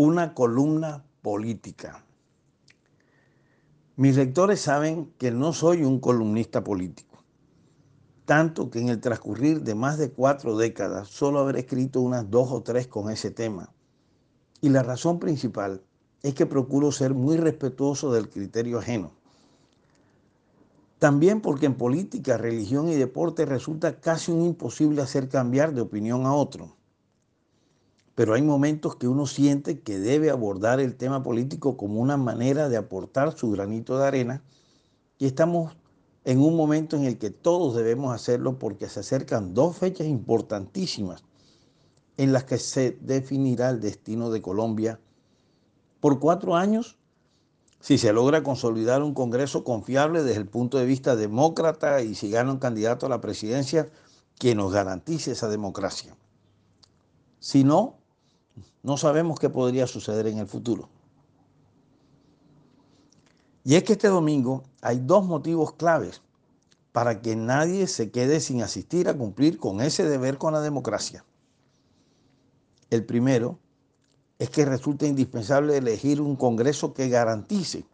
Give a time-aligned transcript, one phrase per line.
[0.00, 2.04] una columna política.
[3.96, 7.24] Mis lectores saben que no soy un columnista político,
[8.24, 12.52] tanto que en el transcurrir de más de cuatro décadas solo habré escrito unas dos
[12.52, 13.72] o tres con ese tema.
[14.60, 15.82] Y la razón principal
[16.22, 19.10] es que procuro ser muy respetuoso del criterio ajeno.
[21.00, 26.24] También porque en política, religión y deporte resulta casi un imposible hacer cambiar de opinión
[26.24, 26.77] a otro
[28.18, 32.68] pero hay momentos que uno siente que debe abordar el tema político como una manera
[32.68, 34.42] de aportar su granito de arena
[35.18, 35.76] y estamos
[36.24, 41.22] en un momento en el que todos debemos hacerlo porque se acercan dos fechas importantísimas
[42.16, 44.98] en las que se definirá el destino de Colombia
[46.00, 46.98] por cuatro años
[47.78, 52.30] si se logra consolidar un Congreso confiable desde el punto de vista demócrata y si
[52.30, 53.88] gana un candidato a la presidencia
[54.40, 56.16] que nos garantice esa democracia.
[57.38, 57.97] Si no,
[58.82, 60.88] no sabemos qué podría suceder en el futuro.
[63.64, 66.22] Y es que este domingo hay dos motivos claves
[66.92, 71.24] para que nadie se quede sin asistir a cumplir con ese deber con la democracia.
[72.90, 73.58] El primero
[74.38, 77.84] es que resulta indispensable elegir un Congreso que garantice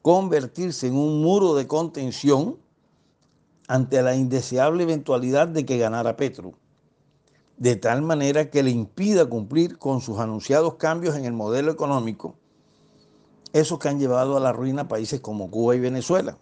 [0.00, 2.56] convertirse en un muro de contención
[3.66, 6.54] ante la indeseable eventualidad de que ganara Petro
[7.58, 12.36] de tal manera que le impida cumplir con sus anunciados cambios en el modelo económico,
[13.52, 16.38] esos que han llevado a la ruina países como Cuba y Venezuela.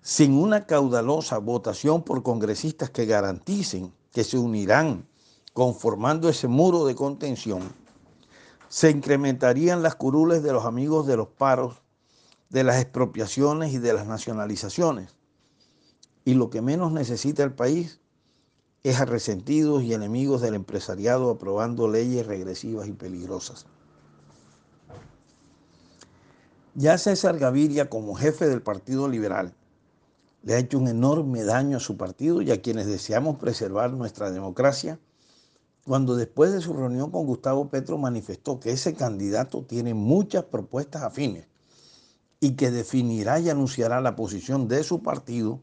[0.00, 5.08] Sin una caudalosa votación por congresistas que garanticen que se unirán
[5.52, 7.62] conformando ese muro de contención,
[8.68, 11.82] se incrementarían las curules de los amigos de los paros,
[12.50, 15.16] de las expropiaciones y de las nacionalizaciones.
[16.24, 18.00] Y lo que menos necesita el país
[18.88, 23.66] es resentidos y enemigos del empresariado aprobando leyes regresivas y peligrosas.
[26.76, 29.54] Ya César Gaviria, como jefe del Partido Liberal,
[30.44, 34.30] le ha hecho un enorme daño a su partido y a quienes deseamos preservar nuestra
[34.30, 35.00] democracia,
[35.84, 41.02] cuando después de su reunión con Gustavo Petro manifestó que ese candidato tiene muchas propuestas
[41.02, 41.46] afines
[42.38, 45.60] y que definirá y anunciará la posición de su partido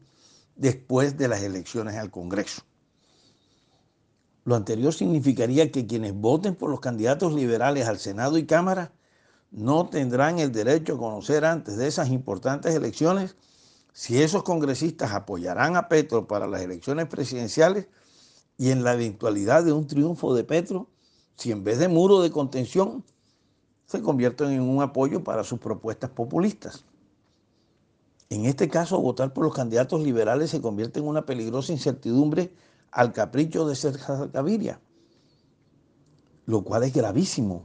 [0.56, 2.62] después de las elecciones al Congreso.
[4.44, 8.92] Lo anterior significaría que quienes voten por los candidatos liberales al Senado y Cámara
[9.50, 13.36] no tendrán el derecho a conocer antes de esas importantes elecciones
[13.94, 17.86] si esos congresistas apoyarán a Petro para las elecciones presidenciales
[18.58, 20.88] y en la eventualidad de un triunfo de Petro,
[21.36, 23.04] si en vez de muro de contención
[23.86, 26.84] se convierten en un apoyo para sus propuestas populistas.
[28.30, 32.52] En este caso, votar por los candidatos liberales se convierte en una peligrosa incertidumbre
[32.94, 34.80] al capricho de César Gaviria,
[36.46, 37.64] lo cual es gravísimo,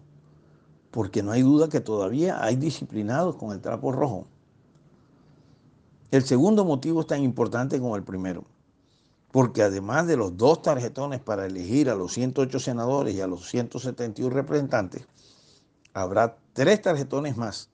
[0.89, 4.25] porque no hay duda que todavía hay disciplinados con el trapo rojo.
[6.09, 8.45] El segundo motivo es tan importante como el primero,
[9.31, 13.47] porque además de los dos tarjetones para elegir a los 108 senadores y a los
[13.47, 15.05] 171 representantes,
[15.93, 17.69] habrá tres tarjetones más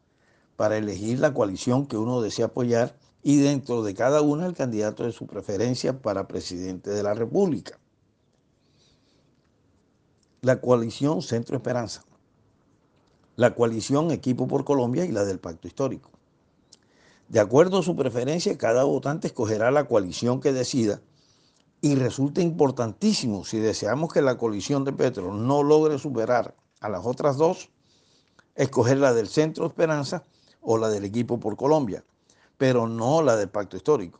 [0.58, 2.98] para elegir la coalición que uno desea apoyar
[3.28, 7.80] y dentro de cada una el candidato de su preferencia para presidente de la República.
[10.42, 12.04] La coalición Centro Esperanza,
[13.36, 16.12] la coalición Equipo por Colombia y la del Pacto Histórico.
[17.28, 21.02] De acuerdo a su preferencia, cada votante escogerá la coalición que decida
[21.82, 27.04] y resulta importantísimo si deseamos que la coalición de Petro no logre superar a las
[27.04, 27.72] otras dos,
[28.54, 30.26] escoger la del Centro Esperanza
[30.62, 32.04] o la del Equipo por Colombia
[32.58, 34.20] pero no la del pacto histórico.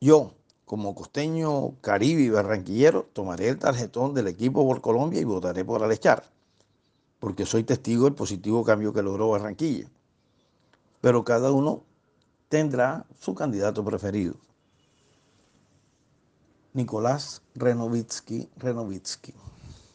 [0.00, 0.32] Yo,
[0.64, 5.82] como costeño, caribe y barranquillero, tomaré el tarjetón del equipo por Colombia y votaré por
[5.82, 6.30] Alechar,
[7.20, 9.88] porque soy testigo del positivo cambio que logró Barranquilla.
[11.00, 11.82] Pero cada uno
[12.48, 14.34] tendrá su candidato preferido.
[16.74, 19.32] Nicolás Renovitsky Renovitsky.